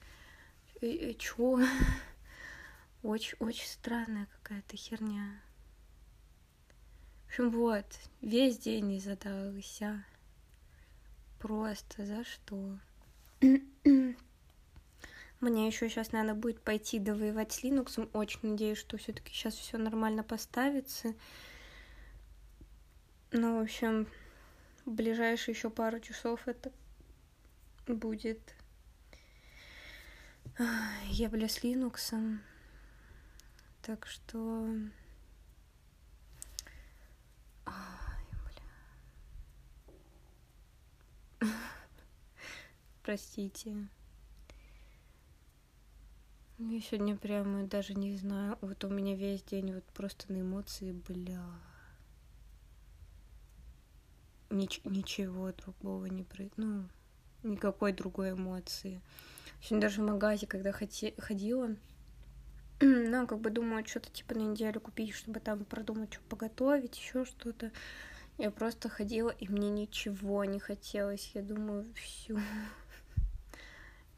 Э, 0.81 0.87
э, 0.87 1.13
чё? 1.13 1.59
Очень, 3.03 3.35
очень 3.39 3.67
странная 3.67 4.27
какая-то 4.27 4.77
херня. 4.77 5.41
В 7.25 7.29
общем, 7.29 7.49
вот, 7.49 7.85
весь 8.21 8.59
день 8.59 8.87
не 8.87 8.99
задался. 8.99 10.03
Просто 11.41 12.05
за 12.05 12.24
что? 12.24 12.77
Мне 15.41 15.65
еще 15.65 15.89
сейчас 15.89 16.12
надо 16.12 16.36
будет 16.36 16.62
пойти 16.62 17.00
довоевать 17.00 17.51
с 17.51 17.63
Linux. 17.63 18.07
Очень 18.13 18.51
надеюсь, 18.51 18.77
что 18.77 18.98
все-таки 18.98 19.33
сейчас 19.33 19.55
все 19.55 19.79
нормально 19.79 20.24
поставится. 20.24 21.15
Ну, 23.31 23.57
в 23.57 23.63
общем, 23.63 24.07
в 24.86 24.91
ближайшие 24.91 25.55
еще 25.55 25.71
пару 25.71 26.00
часов 26.00 26.48
это 26.48 26.71
будет. 27.88 28.39
Я, 31.07 31.27
бля, 31.29 31.50
с 31.50 31.63
Linux. 31.63 32.38
Так 33.81 34.05
что 34.05 34.67
простите. 43.11 43.75
Я 46.59 46.79
сегодня 46.79 47.17
прямо 47.17 47.65
даже 47.65 47.93
не 47.93 48.15
знаю. 48.15 48.57
Вот 48.61 48.85
у 48.85 48.87
меня 48.87 49.17
весь 49.17 49.43
день 49.43 49.73
вот 49.73 49.83
просто 49.93 50.31
на 50.31 50.39
эмоции, 50.39 50.93
бля. 50.93 51.43
Нич- 54.49 54.79
ничего 54.85 55.51
другого 55.51 56.05
не 56.05 56.23
про... 56.23 56.45
Ну, 56.55 56.87
никакой 57.43 57.91
другой 57.91 58.31
эмоции. 58.31 59.01
Сегодня 59.61 59.89
даже 59.89 60.01
в 60.01 60.05
магазе, 60.05 60.47
когда 60.47 60.71
хоти... 60.71 61.13
ходила, 61.17 61.75
ну, 62.79 63.27
как 63.27 63.41
бы 63.41 63.49
думаю, 63.49 63.85
что-то 63.85 64.09
типа 64.09 64.35
на 64.35 64.43
неделю 64.43 64.79
купить, 64.79 65.13
чтобы 65.13 65.41
там 65.41 65.65
продумать, 65.65 66.13
что 66.13 66.23
поготовить, 66.29 66.97
еще 66.97 67.25
что-то. 67.25 67.73
Я 68.37 68.51
просто 68.51 68.87
ходила, 68.87 69.31
и 69.31 69.49
мне 69.49 69.69
ничего 69.69 70.45
не 70.45 70.59
хотелось. 70.59 71.31
Я 71.33 71.41
думаю, 71.41 71.93
все. 71.93 72.39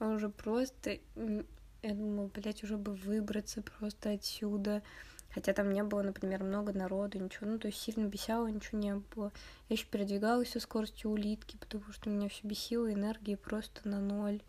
Я 0.03 0.10
уже 0.10 0.27
просто 0.27 1.00
я 1.15 1.93
думала, 1.93 2.29
блядь, 2.33 2.62
уже 2.63 2.77
бы 2.77 2.93
выбраться 2.93 3.62
просто 3.62 4.12
отсюда. 4.12 4.83
Хотя 5.29 5.53
там 5.53 5.72
не 5.72 5.81
было, 5.81 6.01
например, 6.01 6.43
много 6.43 6.74
народу, 6.74 7.19
ничего. 7.19 7.48
Ну, 7.48 7.57
то 7.57 7.67
есть 7.67 7.79
сильно 7.79 8.05
бесяло, 8.07 8.48
ничего 8.48 8.79
не 8.79 8.95
было. 8.95 9.31
Я 9.69 9.75
еще 9.75 9.86
передвигалась 9.86 10.51
со 10.51 10.60
скоростью 10.60 11.10
улитки, 11.12 11.55
потому 11.57 11.89
что 11.93 12.10
меня 12.10 12.27
все 12.27 12.45
бесило, 12.45 12.91
энергии 12.91 13.36
просто 13.36 13.88
на 13.88 14.01
ноль. 14.01 14.41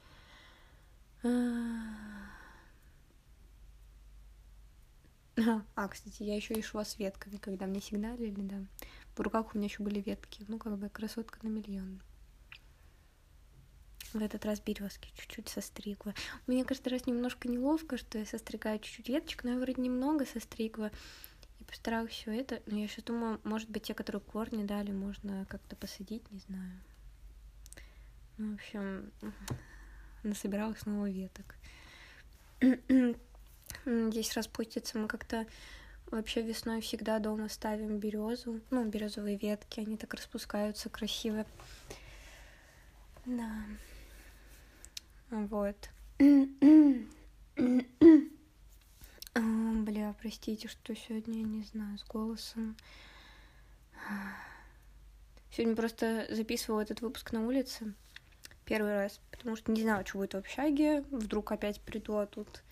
А, 5.76 5.88
кстати, 5.88 6.24
я 6.24 6.34
еще 6.34 6.54
и 6.54 6.62
шла 6.62 6.84
с 6.84 6.98
ветками, 6.98 7.36
когда 7.36 7.66
мне 7.66 7.80
сигналили, 7.80 8.40
да. 8.40 8.56
В 9.16 9.20
руках 9.20 9.54
у 9.54 9.58
меня 9.58 9.68
еще 9.68 9.84
были 9.84 10.00
ветки. 10.00 10.44
Ну, 10.48 10.58
как 10.58 10.76
бы 10.78 10.88
красотка 10.88 11.38
на 11.42 11.48
миллион. 11.48 12.00
В 14.14 14.22
этот 14.22 14.44
раз 14.44 14.60
березки 14.60 15.10
чуть-чуть 15.16 15.48
состригла. 15.48 16.14
Мне 16.46 16.64
каждый 16.64 16.90
раз 16.90 17.04
немножко 17.06 17.48
неловко, 17.48 17.96
что 17.96 18.16
я 18.16 18.24
состригаю 18.24 18.78
чуть-чуть 18.78 19.08
веточек, 19.08 19.42
но 19.42 19.50
я 19.50 19.58
вроде 19.58 19.82
немного 19.82 20.24
состригла. 20.24 20.92
И 21.58 21.64
постаралась 21.64 22.12
все 22.12 22.30
это. 22.30 22.62
Но 22.66 22.78
я 22.78 22.86
сейчас 22.86 23.02
думаю, 23.02 23.40
может 23.42 23.68
быть, 23.70 23.82
те, 23.82 23.92
которые 23.92 24.22
корни 24.22 24.62
дали, 24.62 24.92
можно 24.92 25.46
как-то 25.46 25.74
посадить, 25.74 26.30
не 26.30 26.38
знаю. 26.38 26.80
Ну, 28.38 28.52
в 28.52 28.54
общем, 28.54 29.10
насобирала 30.22 30.74
снова 30.74 31.10
веток. 31.10 31.56
Здесь 33.84 34.32
распустится. 34.34 34.96
Мы 34.96 35.08
как-то 35.08 35.44
вообще 36.06 36.40
весной 36.42 36.82
всегда 36.82 37.18
дома 37.18 37.48
ставим 37.48 37.98
березу. 37.98 38.60
Ну, 38.70 38.88
березовые 38.88 39.36
ветки, 39.36 39.80
они 39.80 39.96
так 39.96 40.14
распускаются 40.14 40.88
красиво. 40.88 41.44
Да. 43.26 43.64
Вот. 45.34 45.90
Бля, 49.34 50.14
простите, 50.20 50.68
что 50.68 50.94
сегодня, 50.94 51.38
я 51.38 51.42
не 51.42 51.64
знаю, 51.64 51.98
с 51.98 52.04
голосом. 52.04 52.76
Сегодня 55.50 55.74
просто 55.74 56.28
записывала 56.30 56.82
этот 56.82 57.00
выпуск 57.00 57.32
на 57.32 57.44
улице. 57.44 57.94
Первый 58.64 58.94
раз, 58.94 59.20
потому 59.32 59.56
что 59.56 59.72
не 59.72 59.82
знала, 59.82 60.06
что 60.06 60.18
будет 60.18 60.34
в 60.34 60.36
общаге. 60.38 61.00
Вдруг 61.10 61.50
опять 61.50 61.80
приду, 61.80 62.16
а 62.16 62.26
тут 62.26 62.62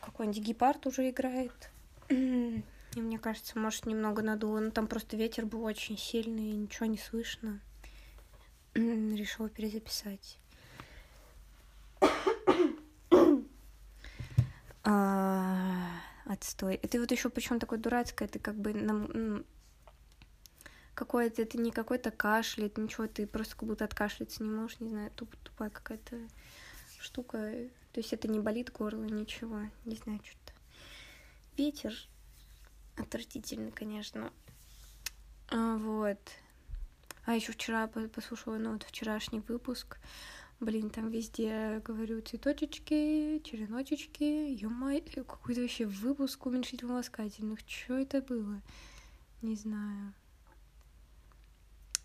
какой-нибудь 0.00 0.42
гепард 0.42 0.84
уже 0.88 1.10
играет. 1.10 1.70
И 2.08 2.64
мне 2.96 3.20
кажется, 3.20 3.56
может, 3.56 3.86
немного 3.86 4.22
надуло. 4.22 4.58
Но 4.58 4.72
там 4.72 4.88
просто 4.88 5.16
ветер 5.16 5.46
был 5.46 5.62
очень 5.62 5.96
сильный, 5.96 6.50
и 6.50 6.56
ничего 6.56 6.86
не 6.86 6.98
слышно 6.98 7.60
решила 8.74 9.48
перезаписать. 9.48 10.38
а, 14.84 16.00
отстой. 16.26 16.74
Это 16.76 16.98
вот 17.00 17.10
еще 17.10 17.30
причем 17.30 17.58
такое 17.58 17.78
дурацкое, 17.78 18.28
ты 18.28 18.38
как 18.38 18.56
бы 18.56 18.74
нам 18.74 19.44
какое-то, 20.94 21.42
это 21.42 21.58
не 21.58 21.70
какой-то 21.70 22.10
кашель, 22.10 22.66
это 22.66 22.80
ничего, 22.80 23.06
ты 23.06 23.26
просто 23.26 23.56
как 23.56 23.68
будто 23.68 23.84
откашляться 23.84 24.42
не 24.42 24.50
можешь, 24.50 24.80
не 24.80 24.88
знаю, 24.90 25.10
туп, 25.10 25.34
тупая 25.36 25.70
какая-то 25.70 26.16
штука. 27.00 27.38
То 27.92 28.00
есть 28.00 28.12
это 28.12 28.28
не 28.28 28.40
болит 28.40 28.72
горло, 28.72 29.04
ничего, 29.04 29.60
не 29.84 29.96
знаю, 29.96 30.20
что-то. 30.24 30.52
Ветер 31.56 31.94
отвратительный, 32.96 33.72
конечно. 33.72 34.32
А, 35.48 35.76
вот. 35.76 36.18
А 37.26 37.34
еще 37.34 37.52
вчера 37.52 37.86
послушала, 37.86 38.58
ну, 38.58 38.72
вот 38.72 38.82
вчерашний 38.82 39.40
выпуск. 39.40 39.98
Блин, 40.60 40.90
там 40.90 41.10
везде, 41.10 41.80
говорю, 41.84 42.20
цветочечки, 42.20 43.40
череночечки. 43.44 44.22
Ё-моё, 44.22 45.02
какой-то 45.24 45.62
вообще 45.62 45.86
выпуск 45.86 46.46
уменьшительно-ласкательных. 46.46 47.60
Что 47.66 47.94
это 47.94 48.22
было? 48.22 48.60
Не 49.42 49.56
знаю. 49.56 50.14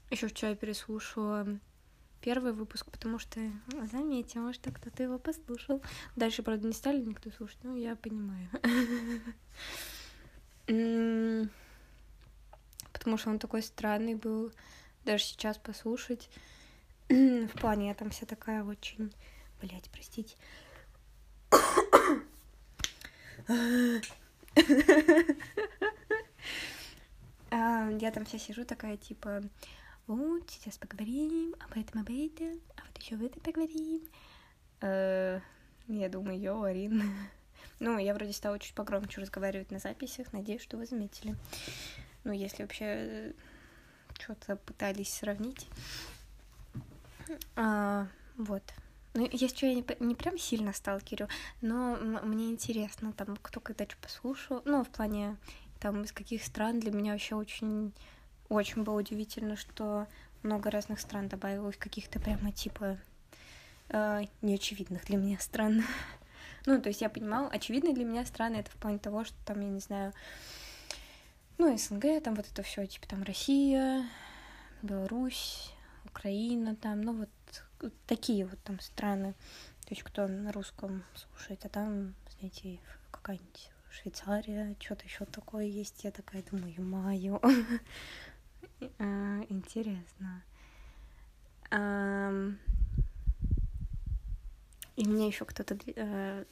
Еще 0.09 0.27
вчера 0.27 0.55
переслушала 0.55 1.59
первый 2.21 2.53
выпуск, 2.53 2.89
потому 2.89 3.19
что, 3.19 3.39
заметьте, 3.91 4.39
может, 4.39 4.61
кто-то 4.61 5.03
его 5.03 5.19
послушал. 5.19 5.81
Дальше, 6.15 6.43
правда, 6.43 6.67
не 6.67 6.73
стали 6.73 7.03
никто 7.03 7.29
слушать, 7.31 7.59
но 7.63 7.75
я 7.75 7.95
понимаю. 7.95 8.49
Потому 12.91 13.17
что 13.17 13.29
он 13.29 13.39
такой 13.39 13.61
странный 13.61 14.15
был 14.15 14.51
даже 15.09 15.23
сейчас 15.23 15.57
послушать. 15.57 16.29
В 17.09 17.59
плане 17.59 17.87
я 17.87 17.95
там 17.95 18.11
вся 18.11 18.27
такая 18.27 18.63
очень... 18.63 19.11
Блять, 19.59 19.89
простите. 19.91 20.35
А, 27.51 27.89
я 27.99 28.11
там 28.11 28.25
вся 28.25 28.37
сижу 28.37 28.63
такая, 28.63 28.95
типа, 28.95 29.41
вот, 30.05 30.47
сейчас 30.51 30.77
поговорим 30.77 31.55
об 31.59 31.71
этом, 31.71 32.01
об 32.01 32.09
этом, 32.11 32.61
а 32.77 32.81
вот 32.85 33.01
еще 33.01 33.15
в 33.15 33.23
этом 33.23 33.41
поговорим. 33.41 34.03
Э, 34.81 35.39
я 35.87 36.09
думаю, 36.09 36.39
йо, 36.39 36.61
Арин. 36.61 37.01
Ну, 37.79 37.97
я 37.97 38.13
вроде 38.13 38.33
стала 38.33 38.59
чуть 38.59 38.75
погромче 38.75 39.21
разговаривать 39.21 39.71
на 39.71 39.79
записях, 39.79 40.31
надеюсь, 40.31 40.61
что 40.61 40.77
вы 40.77 40.85
заметили. 40.85 41.35
Ну, 42.23 42.31
если 42.31 42.61
вообще 42.61 43.33
что-то 44.19 44.55
пытались 44.57 45.13
сравнить. 45.13 45.67
А, 47.55 48.07
вот. 48.37 48.63
Ну, 49.13 49.27
есть 49.31 49.57
что 49.57 49.65
я 49.65 49.73
не, 49.73 49.85
не 49.99 50.15
прям 50.15 50.37
сильно 50.37 50.71
сталкерю, 50.71 51.27
но 51.61 51.97
мне 52.23 52.51
интересно, 52.51 53.11
там, 53.13 53.37
кто 53.41 53.59
когда 53.59 53.85
что 53.85 53.97
послушал. 53.97 54.61
Ну, 54.65 54.83
в 54.83 54.89
плане, 54.89 55.37
там, 55.79 56.03
из 56.03 56.11
каких 56.11 56.43
стран 56.43 56.79
для 56.79 56.91
меня 56.91 57.13
вообще 57.13 57.35
очень, 57.35 57.91
очень 58.49 58.83
было 58.83 58.99
удивительно, 58.99 59.55
что 59.55 60.07
много 60.43 60.69
разных 60.69 60.99
стран 60.99 61.27
добавилось, 61.27 61.77
каких-то 61.77 62.19
прямо, 62.19 62.51
типа, 62.51 62.97
э, 63.89 64.21
неочевидных 64.41 65.05
для 65.05 65.17
меня 65.17 65.39
стран. 65.39 65.83
ну, 66.65 66.79
то 66.79 66.89
есть 66.89 67.01
я 67.01 67.09
понимала, 67.09 67.49
очевидные 67.49 67.95
для 67.95 68.05
меня 68.05 68.25
страны 68.25 68.57
это 68.57 68.69
в 68.71 68.75
плане 68.75 68.99
того, 68.99 69.25
что 69.25 69.35
там, 69.45 69.59
я 69.61 69.69
не 69.69 69.79
знаю, 69.79 70.13
ну, 71.59 71.77
СНГ, 71.77 72.23
там 72.23 72.35
вот 72.35 72.47
это 72.47 72.63
все, 72.63 72.87
типа 72.87 73.07
там 73.07 73.21
Россия, 73.23 74.07
Беларусь, 74.81 75.73
Украина, 76.05 76.75
там, 76.75 77.01
ну 77.01 77.13
вот, 77.13 77.29
вот 77.81 77.93
такие 78.07 78.45
вот 78.45 78.57
там 78.63 78.79
страны. 78.79 79.33
То 79.81 79.89
есть 79.89 80.03
кто 80.03 80.27
на 80.27 80.51
русском 80.53 81.03
слушает, 81.13 81.65
а 81.65 81.69
там, 81.69 82.15
знаете, 82.39 82.79
какая-нибудь 83.11 83.71
Швейцария, 83.91 84.75
что-то 84.79 85.03
еще 85.03 85.25
такое 85.25 85.65
есть. 85.65 86.03
Я 86.03 86.11
такая 86.11 86.43
думаю, 86.43 86.81
маю. 86.81 87.41
Интересно. 89.49 90.43
И 94.99 95.07
мне 95.07 95.27
еще 95.27 95.45
кто-то, 95.45 95.77
э, 95.95 96.43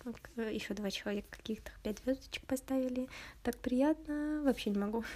еще 0.53 0.73
два 0.73 0.89
человека 0.89 1.27
каких-то 1.31 1.69
пять 1.83 1.99
звездочек 1.99 2.45
поставили. 2.45 3.09
Так 3.43 3.57
приятно, 3.57 4.41
вообще 4.43 4.69
не 4.69 4.79
могу. 4.79 5.03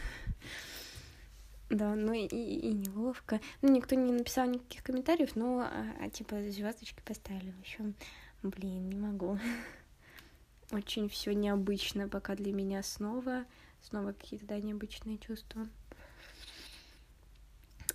Да, 1.69 1.95
ну 1.95 2.11
и, 2.11 2.25
и 2.25 2.73
неловко. 2.73 3.39
Ну, 3.61 3.71
никто 3.71 3.95
не 3.95 4.11
написал 4.11 4.45
никаких 4.45 4.83
комментариев, 4.83 5.37
но 5.37 5.61
а, 5.61 6.09
типа 6.09 6.41
звездочки 6.51 6.99
поставили. 7.05 7.53
Общем, 7.61 7.95
блин, 8.43 8.89
не 8.89 8.97
могу. 8.97 9.39
Очень 10.73 11.07
все 11.07 11.33
необычно 11.33 12.09
пока 12.09 12.35
для 12.35 12.51
меня 12.51 12.83
снова. 12.83 13.45
Снова 13.83 14.11
какие-то, 14.11 14.47
да, 14.47 14.59
необычные 14.59 15.17
чувства. 15.17 15.65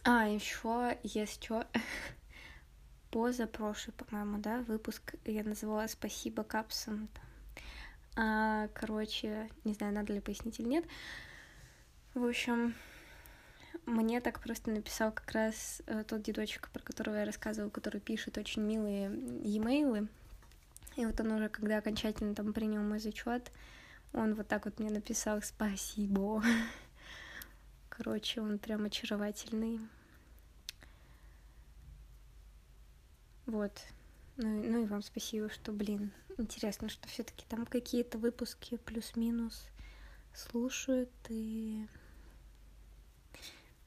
А, 0.05 0.27
еще 0.27 0.97
есть 1.03 1.45
что 1.45 1.67
позапрошлый, 3.17 3.95
по-моему, 3.95 4.37
да, 4.37 4.59
выпуск 4.69 5.15
я 5.25 5.43
называла 5.43 5.87
«Спасибо 5.87 6.45
капсам». 6.45 7.09
А, 8.15 8.69
короче, 8.75 9.49
не 9.65 9.73
знаю, 9.73 9.95
надо 9.95 10.13
ли 10.13 10.21
пояснить 10.21 10.61
или 10.61 10.69
нет. 10.69 10.85
В 12.13 12.23
общем, 12.27 12.75
мне 13.87 14.21
так 14.21 14.41
просто 14.41 14.71
написал 14.71 15.13
как 15.13 15.33
раз 15.33 15.81
э, 15.87 16.05
тот 16.07 16.25
дедочек, 16.25 16.69
про 16.69 16.83
которого 16.83 17.15
я 17.15 17.25
рассказывала, 17.25 17.71
который 17.71 18.03
пишет 18.03 18.37
очень 18.37 18.61
милые 18.61 19.07
e-mail. 19.07 20.09
И 20.97 21.07
вот 21.07 21.19
он 21.19 21.33
уже, 21.33 21.49
когда 21.49 21.79
окончательно 21.79 22.35
там 22.35 22.53
принял 22.53 22.83
мой 22.83 22.99
зачет, 22.99 23.51
он 24.13 24.35
вот 24.35 24.47
так 24.47 24.67
вот 24.67 24.79
мне 24.79 24.91
написал 24.91 25.41
«Спасибо». 25.41 26.43
Короче, 27.89 28.43
он 28.43 28.59
прям 28.59 28.85
очаровательный. 28.85 29.81
Вот. 33.47 33.73
Ну, 34.37 34.63
ну 34.63 34.83
и 34.83 34.87
вам 34.87 35.03
спасибо, 35.03 35.49
что, 35.49 35.73
блин, 35.73 36.13
интересно, 36.37 36.89
что 36.89 37.09
все 37.09 37.23
таки 37.23 37.47
там 37.49 37.65
какие-то 37.65 38.19
выпуски 38.19 38.77
плюс-минус 38.77 39.69
слушают 40.35 41.11
и... 41.29 41.87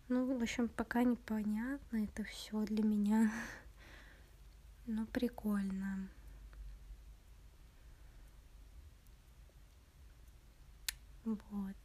Ну, 0.07 0.25
в 0.25 0.41
общем, 0.41 0.69
пока 0.69 1.03
непонятно 1.03 2.03
это 2.03 2.23
все 2.23 2.63
для 2.65 2.83
меня. 2.83 3.31
Но 4.87 5.05
прикольно. 5.05 6.09
Вот. 11.25 11.75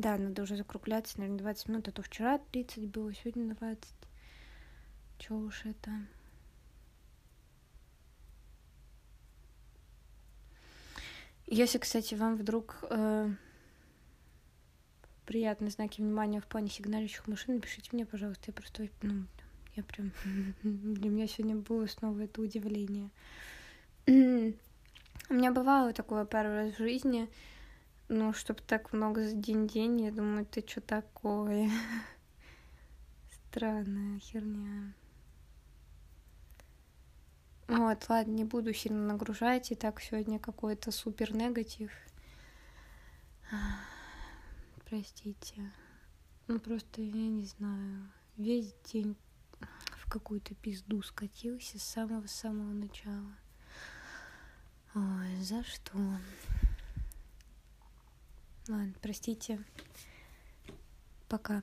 Да, 0.00 0.16
надо 0.16 0.44
уже 0.44 0.56
закругляться, 0.56 1.18
наверное, 1.18 1.40
20 1.40 1.68
минут, 1.68 1.88
а 1.88 1.92
то 1.92 2.00
вчера 2.00 2.38
30 2.52 2.88
было, 2.88 3.12
сегодня 3.12 3.54
20. 3.54 3.94
Чё 5.18 5.36
уж 5.36 5.66
это. 5.66 5.90
Если, 11.46 11.76
кстати, 11.76 12.14
вам 12.14 12.36
вдруг 12.36 12.82
э, 12.88 13.30
приятные 15.26 15.70
знаки 15.70 16.00
внимания 16.00 16.40
в 16.40 16.46
плане 16.46 16.70
сигналищих 16.70 17.28
машин, 17.28 17.56
напишите 17.56 17.90
мне, 17.92 18.06
пожалуйста. 18.06 18.44
Я 18.46 18.52
просто, 18.54 18.88
ну, 19.02 19.26
я 19.76 19.82
прям... 19.82 20.12
Для 20.62 21.10
меня 21.10 21.26
сегодня 21.26 21.56
было 21.56 21.84
снова 21.84 22.20
это 22.20 22.40
удивление. 22.40 23.10
У 24.06 24.10
меня 25.34 25.52
бывало 25.52 25.92
такое 25.92 26.24
пару 26.24 26.48
раз 26.48 26.72
в 26.72 26.78
жизни, 26.78 27.28
ну, 28.10 28.32
чтобы 28.32 28.60
так 28.66 28.92
много 28.92 29.22
за 29.22 29.36
день-день, 29.36 30.00
я 30.02 30.10
думаю, 30.10 30.44
ты 30.44 30.66
что 30.66 30.80
такое? 30.80 31.70
Странная 33.48 34.18
херня. 34.18 34.92
Вот, 37.68 38.08
ладно, 38.08 38.32
не 38.32 38.44
буду 38.44 38.74
сильно 38.74 39.06
нагружать, 39.06 39.70
и 39.70 39.76
так 39.76 40.00
сегодня 40.00 40.40
какой-то 40.40 40.90
супер 40.90 41.32
негатив. 41.32 41.92
Простите. 44.88 45.72
Ну, 46.48 46.58
просто, 46.58 47.00
я 47.00 47.28
не 47.28 47.44
знаю, 47.44 48.10
весь 48.36 48.74
день 48.92 49.16
в 49.96 50.10
какую-то 50.10 50.56
пизду 50.56 51.00
скатился 51.02 51.78
с 51.78 51.84
самого-самого 51.84 52.72
начала. 52.72 53.36
Ой, 54.96 55.36
за 55.42 55.62
что? 55.62 55.96
Ладно, 58.68 58.94
простите. 59.00 59.58
Пока. 61.28 61.62